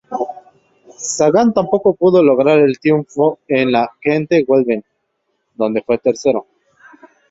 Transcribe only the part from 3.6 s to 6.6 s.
la Gante-Wevelgem donde fue tercero.